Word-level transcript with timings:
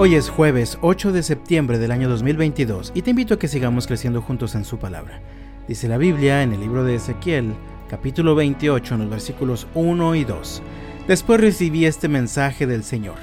Hoy 0.00 0.14
es 0.14 0.30
jueves 0.30 0.78
8 0.80 1.10
de 1.10 1.24
septiembre 1.24 1.76
del 1.76 1.90
año 1.90 2.08
2022 2.08 2.92
y 2.94 3.02
te 3.02 3.10
invito 3.10 3.34
a 3.34 3.38
que 3.40 3.48
sigamos 3.48 3.88
creciendo 3.88 4.22
juntos 4.22 4.54
en 4.54 4.64
su 4.64 4.78
palabra. 4.78 5.20
Dice 5.66 5.88
la 5.88 5.98
Biblia 5.98 6.44
en 6.44 6.52
el 6.52 6.60
libro 6.60 6.84
de 6.84 6.94
Ezequiel, 6.94 7.52
capítulo 7.90 8.36
28, 8.36 8.94
en 8.94 9.00
los 9.00 9.10
versículos 9.10 9.66
1 9.74 10.14
y 10.14 10.22
2. 10.24 10.62
Después 11.08 11.40
recibí 11.40 11.84
este 11.84 12.06
mensaje 12.06 12.68
del 12.68 12.84
Señor. 12.84 13.16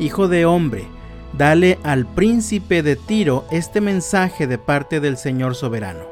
Hijo 0.00 0.26
de 0.26 0.46
hombre, 0.46 0.86
dale 1.36 1.78
al 1.82 2.06
príncipe 2.06 2.82
de 2.82 2.96
Tiro 2.96 3.44
este 3.50 3.82
mensaje 3.82 4.46
de 4.46 4.56
parte 4.56 5.00
del 5.00 5.18
Señor 5.18 5.54
soberano. 5.54 6.06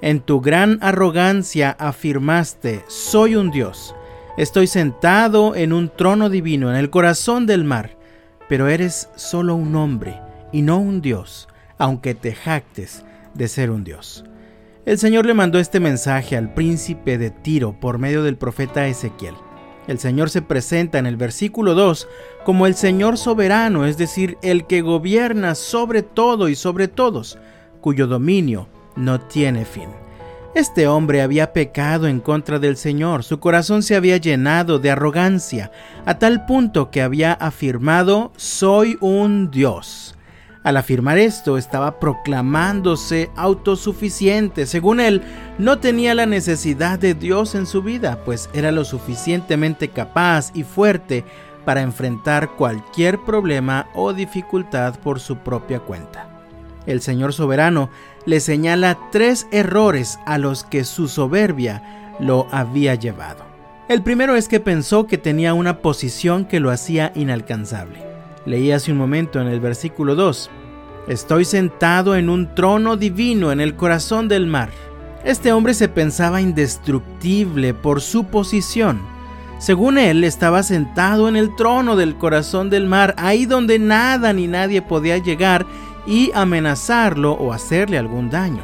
En 0.00 0.20
tu 0.20 0.40
gran 0.40 0.78
arrogancia 0.82 1.74
afirmaste, 1.80 2.84
soy 2.86 3.34
un 3.34 3.50
Dios. 3.50 3.96
Estoy 4.36 4.68
sentado 4.68 5.56
en 5.56 5.72
un 5.72 5.88
trono 5.88 6.30
divino 6.30 6.70
en 6.70 6.76
el 6.76 6.90
corazón 6.90 7.46
del 7.46 7.64
mar 7.64 8.03
pero 8.48 8.68
eres 8.68 9.08
solo 9.16 9.54
un 9.54 9.74
hombre 9.76 10.20
y 10.52 10.62
no 10.62 10.78
un 10.78 11.00
Dios, 11.00 11.48
aunque 11.78 12.14
te 12.14 12.34
jactes 12.34 13.04
de 13.34 13.48
ser 13.48 13.70
un 13.70 13.84
Dios. 13.84 14.24
El 14.84 14.98
Señor 14.98 15.24
le 15.24 15.34
mandó 15.34 15.58
este 15.58 15.80
mensaje 15.80 16.36
al 16.36 16.52
príncipe 16.52 17.16
de 17.16 17.30
Tiro 17.30 17.72
por 17.80 17.98
medio 17.98 18.22
del 18.22 18.36
profeta 18.36 18.86
Ezequiel. 18.86 19.34
El 19.86 19.98
Señor 19.98 20.30
se 20.30 20.42
presenta 20.42 20.98
en 20.98 21.06
el 21.06 21.16
versículo 21.16 21.74
2 21.74 22.08
como 22.44 22.66
el 22.66 22.74
Señor 22.74 23.18
soberano, 23.18 23.86
es 23.86 23.96
decir, 23.96 24.38
el 24.42 24.66
que 24.66 24.82
gobierna 24.82 25.54
sobre 25.54 26.02
todo 26.02 26.48
y 26.48 26.54
sobre 26.54 26.88
todos, 26.88 27.38
cuyo 27.80 28.06
dominio 28.06 28.68
no 28.96 29.20
tiene 29.20 29.64
fin. 29.64 30.03
Este 30.54 30.86
hombre 30.86 31.20
había 31.20 31.52
pecado 31.52 32.06
en 32.06 32.20
contra 32.20 32.60
del 32.60 32.76
Señor, 32.76 33.24
su 33.24 33.40
corazón 33.40 33.82
se 33.82 33.96
había 33.96 34.18
llenado 34.18 34.78
de 34.78 34.92
arrogancia, 34.92 35.72
a 36.06 36.20
tal 36.20 36.46
punto 36.46 36.92
que 36.92 37.02
había 37.02 37.32
afirmado, 37.32 38.30
soy 38.36 38.96
un 39.00 39.50
Dios. 39.50 40.14
Al 40.62 40.76
afirmar 40.76 41.18
esto, 41.18 41.58
estaba 41.58 41.98
proclamándose 41.98 43.30
autosuficiente. 43.34 44.64
Según 44.66 45.00
él, 45.00 45.22
no 45.58 45.80
tenía 45.80 46.14
la 46.14 46.24
necesidad 46.24 47.00
de 47.00 47.14
Dios 47.14 47.56
en 47.56 47.66
su 47.66 47.82
vida, 47.82 48.20
pues 48.24 48.48
era 48.54 48.70
lo 48.70 48.84
suficientemente 48.84 49.88
capaz 49.88 50.52
y 50.54 50.62
fuerte 50.62 51.24
para 51.64 51.82
enfrentar 51.82 52.50
cualquier 52.52 53.18
problema 53.18 53.88
o 53.92 54.12
dificultad 54.12 54.98
por 55.00 55.18
su 55.18 55.36
propia 55.38 55.80
cuenta. 55.80 56.33
El 56.86 57.00
Señor 57.00 57.32
soberano 57.32 57.90
le 58.26 58.40
señala 58.40 58.98
tres 59.10 59.46
errores 59.50 60.18
a 60.26 60.38
los 60.38 60.64
que 60.64 60.84
su 60.84 61.08
soberbia 61.08 62.16
lo 62.20 62.46
había 62.50 62.94
llevado. 62.94 63.44
El 63.88 64.02
primero 64.02 64.36
es 64.36 64.48
que 64.48 64.60
pensó 64.60 65.06
que 65.06 65.18
tenía 65.18 65.54
una 65.54 65.78
posición 65.78 66.46
que 66.46 66.60
lo 66.60 66.70
hacía 66.70 67.12
inalcanzable. 67.14 68.02
Leí 68.46 68.72
hace 68.72 68.92
un 68.92 68.98
momento 68.98 69.40
en 69.40 69.48
el 69.48 69.60
versículo 69.60 70.14
2, 70.14 70.50
Estoy 71.06 71.44
sentado 71.44 72.16
en 72.16 72.30
un 72.30 72.54
trono 72.54 72.96
divino 72.96 73.52
en 73.52 73.60
el 73.60 73.76
corazón 73.76 74.26
del 74.26 74.46
mar. 74.46 74.70
Este 75.22 75.52
hombre 75.52 75.74
se 75.74 75.88
pensaba 75.90 76.40
indestructible 76.40 77.74
por 77.74 78.00
su 78.00 78.24
posición. 78.24 79.02
Según 79.58 79.98
él, 79.98 80.24
estaba 80.24 80.62
sentado 80.62 81.28
en 81.28 81.36
el 81.36 81.54
trono 81.56 81.96
del 81.96 82.16
corazón 82.16 82.70
del 82.70 82.86
mar, 82.86 83.14
ahí 83.18 83.44
donde 83.44 83.78
nada 83.78 84.32
ni 84.32 84.46
nadie 84.46 84.80
podía 84.80 85.18
llegar 85.18 85.66
y 86.06 86.30
amenazarlo 86.34 87.32
o 87.32 87.52
hacerle 87.52 87.98
algún 87.98 88.30
daño. 88.30 88.62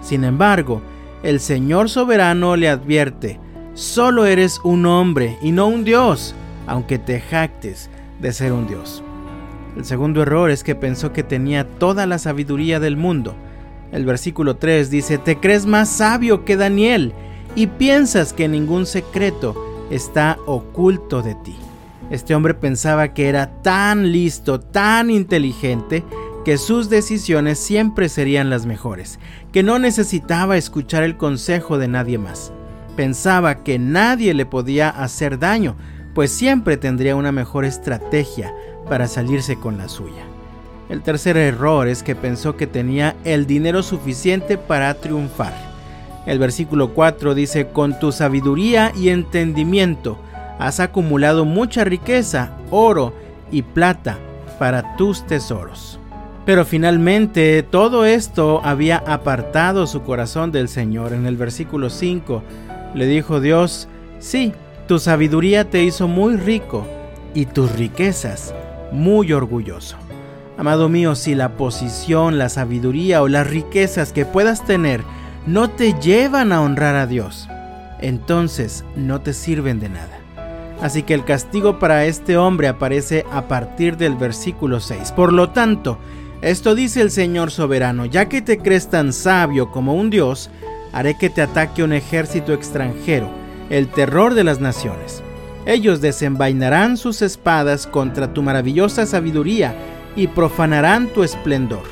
Sin 0.00 0.24
embargo, 0.24 0.82
el 1.22 1.40
Señor 1.40 1.88
soberano 1.90 2.56
le 2.56 2.68
advierte, 2.68 3.38
solo 3.74 4.26
eres 4.26 4.60
un 4.64 4.86
hombre 4.86 5.38
y 5.42 5.52
no 5.52 5.66
un 5.66 5.84
Dios, 5.84 6.34
aunque 6.66 6.98
te 6.98 7.20
jactes 7.20 7.90
de 8.20 8.32
ser 8.32 8.52
un 8.52 8.66
Dios. 8.66 9.02
El 9.76 9.84
segundo 9.84 10.22
error 10.22 10.50
es 10.50 10.64
que 10.64 10.74
pensó 10.74 11.12
que 11.12 11.22
tenía 11.22 11.64
toda 11.64 12.06
la 12.06 12.18
sabiduría 12.18 12.80
del 12.80 12.96
mundo. 12.96 13.34
El 13.92 14.04
versículo 14.04 14.56
3 14.56 14.90
dice, 14.90 15.18
te 15.18 15.38
crees 15.38 15.66
más 15.66 15.88
sabio 15.88 16.44
que 16.44 16.56
Daniel 16.56 17.12
y 17.54 17.66
piensas 17.66 18.32
que 18.32 18.48
ningún 18.48 18.86
secreto 18.86 19.54
está 19.90 20.38
oculto 20.46 21.22
de 21.22 21.34
ti. 21.36 21.56
Este 22.10 22.34
hombre 22.34 22.54
pensaba 22.54 23.14
que 23.14 23.28
era 23.28 23.62
tan 23.62 24.10
listo, 24.10 24.58
tan 24.58 25.10
inteligente, 25.10 26.04
que 26.44 26.56
sus 26.58 26.88
decisiones 26.88 27.58
siempre 27.58 28.08
serían 28.08 28.50
las 28.50 28.66
mejores, 28.66 29.18
que 29.52 29.62
no 29.62 29.78
necesitaba 29.78 30.56
escuchar 30.56 31.02
el 31.02 31.16
consejo 31.16 31.78
de 31.78 31.88
nadie 31.88 32.18
más. 32.18 32.52
Pensaba 32.96 33.62
que 33.62 33.78
nadie 33.78 34.34
le 34.34 34.46
podía 34.46 34.88
hacer 34.88 35.38
daño, 35.38 35.76
pues 36.14 36.32
siempre 36.32 36.76
tendría 36.76 37.16
una 37.16 37.32
mejor 37.32 37.64
estrategia 37.64 38.54
para 38.88 39.06
salirse 39.06 39.56
con 39.56 39.78
la 39.78 39.88
suya. 39.88 40.24
El 40.88 41.02
tercer 41.02 41.36
error 41.36 41.86
es 41.86 42.02
que 42.02 42.16
pensó 42.16 42.56
que 42.56 42.66
tenía 42.66 43.14
el 43.24 43.46
dinero 43.46 43.82
suficiente 43.82 44.58
para 44.58 44.92
triunfar. 44.94 45.54
El 46.26 46.38
versículo 46.38 46.94
4 46.94 47.34
dice, 47.34 47.68
con 47.68 47.98
tu 47.98 48.12
sabiduría 48.12 48.92
y 48.96 49.10
entendimiento 49.10 50.18
has 50.58 50.80
acumulado 50.80 51.44
mucha 51.44 51.84
riqueza, 51.84 52.56
oro 52.70 53.14
y 53.52 53.62
plata 53.62 54.18
para 54.58 54.96
tus 54.96 55.24
tesoros. 55.26 55.99
Pero 56.50 56.64
finalmente 56.64 57.62
todo 57.62 58.04
esto 58.04 58.60
había 58.64 58.96
apartado 58.96 59.86
su 59.86 60.02
corazón 60.02 60.50
del 60.50 60.68
Señor. 60.68 61.12
En 61.12 61.26
el 61.26 61.36
versículo 61.36 61.90
5 61.90 62.42
le 62.92 63.06
dijo 63.06 63.40
Dios, 63.40 63.86
sí, 64.18 64.52
tu 64.88 64.98
sabiduría 64.98 65.70
te 65.70 65.84
hizo 65.84 66.08
muy 66.08 66.34
rico 66.34 66.88
y 67.34 67.46
tus 67.46 67.70
riquezas 67.76 68.52
muy 68.90 69.32
orgulloso. 69.32 69.96
Amado 70.58 70.88
mío, 70.88 71.14
si 71.14 71.36
la 71.36 71.50
posición, 71.50 72.36
la 72.36 72.48
sabiduría 72.48 73.22
o 73.22 73.28
las 73.28 73.46
riquezas 73.46 74.12
que 74.12 74.26
puedas 74.26 74.66
tener 74.66 75.04
no 75.46 75.70
te 75.70 75.94
llevan 76.00 76.50
a 76.50 76.62
honrar 76.62 76.96
a 76.96 77.06
Dios, 77.06 77.46
entonces 78.00 78.84
no 78.96 79.20
te 79.20 79.34
sirven 79.34 79.78
de 79.78 79.90
nada. 79.90 80.18
Así 80.82 81.04
que 81.04 81.14
el 81.14 81.24
castigo 81.24 81.78
para 81.78 82.06
este 82.06 82.36
hombre 82.36 82.66
aparece 82.66 83.24
a 83.30 83.46
partir 83.46 83.96
del 83.96 84.16
versículo 84.16 84.80
6. 84.80 85.12
Por 85.12 85.32
lo 85.32 85.50
tanto, 85.50 86.00
esto 86.42 86.74
dice 86.74 87.02
el 87.02 87.10
Señor 87.10 87.50
soberano, 87.50 88.06
ya 88.06 88.28
que 88.28 88.40
te 88.40 88.58
crees 88.58 88.88
tan 88.88 89.12
sabio 89.12 89.70
como 89.70 89.94
un 89.94 90.08
Dios, 90.08 90.50
haré 90.92 91.16
que 91.18 91.28
te 91.28 91.42
ataque 91.42 91.82
un 91.82 91.92
ejército 91.92 92.54
extranjero, 92.54 93.28
el 93.68 93.88
terror 93.88 94.34
de 94.34 94.44
las 94.44 94.60
naciones. 94.60 95.22
Ellos 95.66 96.00
desenvainarán 96.00 96.96
sus 96.96 97.20
espadas 97.20 97.86
contra 97.86 98.32
tu 98.32 98.42
maravillosa 98.42 99.04
sabiduría 99.04 99.74
y 100.16 100.28
profanarán 100.28 101.08
tu 101.08 101.22
esplendor. 101.22 101.82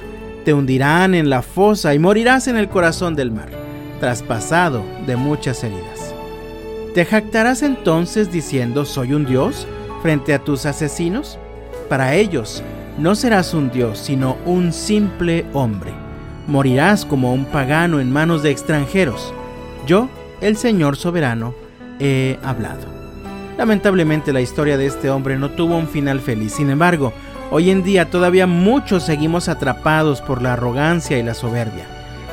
Te 0.45 0.55
hundirán 0.55 1.15
en 1.15 1.29
la 1.29 1.43
fosa 1.43 1.95
y 1.95 1.99
morirás 1.99 2.49
en 2.49 2.57
el 2.57 2.71
corazón 2.71 3.15
del 3.15 3.31
mar, 3.31 3.51
traspasado 4.01 4.83
de 5.07 5.17
muchas 5.17 5.63
heridas. 5.63 6.15
¿Te 6.95 7.05
jactarás 7.05 7.63
entonces 7.63 8.33
diciendo 8.33 8.87
soy 8.87 9.13
un 9.13 9.27
Dios 9.27 9.67
frente 10.01 10.33
a 10.33 10.39
tus 10.39 10.65
asesinos? 10.65 11.39
Para 11.91 12.15
ellos, 12.15 12.63
no 12.99 13.15
serás 13.15 13.55
un 13.55 13.71
dios, 13.71 13.99
sino 13.99 14.37
un 14.45 14.73
simple 14.73 15.47
hombre. 15.53 15.93
Morirás 16.49 17.05
como 17.05 17.33
un 17.33 17.45
pagano 17.45 18.01
en 18.01 18.13
manos 18.13 18.43
de 18.43 18.51
extranjeros. 18.51 19.33
Yo, 19.87 20.09
el 20.41 20.57
Señor 20.57 20.97
soberano, 20.97 21.55
he 22.01 22.39
hablado. 22.43 22.87
Lamentablemente 23.57 24.33
la 24.33 24.41
historia 24.41 24.77
de 24.77 24.87
este 24.87 25.11
hombre 25.11 25.39
no 25.39 25.51
tuvo 25.51 25.77
un 25.77 25.89
final 25.89 26.21
feliz. 26.21 26.55
Sin 26.55 26.71
embargo, 26.71 27.13
hoy 27.51 27.71
en 27.71 27.85
día 27.85 28.11
todavía 28.11 28.47
muchos 28.47 29.05
seguimos 29.05 29.49
atrapados 29.49 30.21
por 30.21 30.43
la 30.43 30.55
arrogancia 30.55 31.19
y 31.19 31.23
la 31.23 31.35
soberbia, 31.35 31.87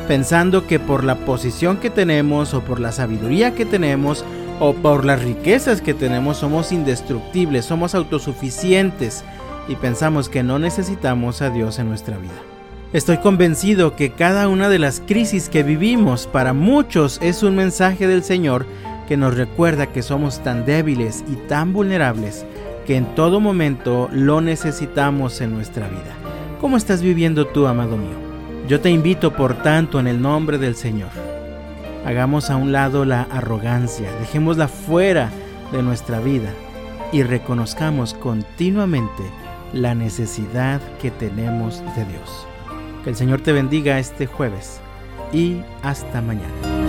pensando 0.07 0.65
que 0.65 0.79
por 0.79 1.03
la 1.03 1.15
posición 1.15 1.77
que 1.77 1.89
tenemos 1.89 2.53
o 2.53 2.61
por 2.61 2.79
la 2.79 2.91
sabiduría 2.91 3.53
que 3.53 3.65
tenemos 3.65 4.25
o 4.59 4.73
por 4.73 5.05
las 5.05 5.21
riquezas 5.21 5.81
que 5.81 5.93
tenemos 5.93 6.37
somos 6.37 6.71
indestructibles, 6.71 7.65
somos 7.65 7.93
autosuficientes 7.93 9.23
y 9.67 9.75
pensamos 9.75 10.29
que 10.29 10.43
no 10.43 10.59
necesitamos 10.59 11.41
a 11.41 11.49
Dios 11.49 11.79
en 11.79 11.89
nuestra 11.89 12.17
vida. 12.17 12.33
Estoy 12.93 13.17
convencido 13.17 13.95
que 13.95 14.11
cada 14.11 14.47
una 14.47 14.69
de 14.69 14.79
las 14.79 15.01
crisis 15.01 15.49
que 15.49 15.63
vivimos 15.63 16.27
para 16.27 16.53
muchos 16.53 17.19
es 17.21 17.43
un 17.43 17.55
mensaje 17.55 18.07
del 18.07 18.23
Señor 18.23 18.65
que 19.07 19.17
nos 19.17 19.35
recuerda 19.35 19.87
que 19.87 20.01
somos 20.01 20.41
tan 20.43 20.65
débiles 20.65 21.23
y 21.27 21.35
tan 21.47 21.73
vulnerables 21.73 22.45
que 22.85 22.95
en 22.95 23.05
todo 23.15 23.39
momento 23.39 24.09
lo 24.11 24.41
necesitamos 24.41 25.41
en 25.41 25.51
nuestra 25.51 25.87
vida. 25.87 26.15
¿Cómo 26.61 26.77
estás 26.77 27.01
viviendo 27.01 27.47
tú, 27.47 27.67
amado 27.67 27.97
mío? 27.97 28.15
Yo 28.67 28.79
te 28.79 28.89
invito, 28.89 29.33
por 29.33 29.55
tanto, 29.61 29.99
en 29.99 30.07
el 30.07 30.21
nombre 30.21 30.57
del 30.57 30.75
Señor. 30.75 31.09
Hagamos 32.05 32.49
a 32.49 32.55
un 32.55 32.71
lado 32.71 33.03
la 33.03 33.23
arrogancia, 33.23 34.09
dejémosla 34.19 34.67
fuera 34.67 35.31
de 35.71 35.83
nuestra 35.83 36.19
vida 36.19 36.49
y 37.11 37.23
reconozcamos 37.23 38.13
continuamente 38.13 39.23
la 39.75 39.93
necesidad 39.93 40.81
que 40.99 41.11
tenemos 41.11 41.83
de 41.97 42.05
Dios. 42.05 42.47
Que 43.03 43.09
el 43.09 43.15
Señor 43.15 43.41
te 43.41 43.51
bendiga 43.51 43.99
este 43.99 44.25
jueves 44.25 44.79
y 45.33 45.61
hasta 45.83 46.21
mañana. 46.21 46.85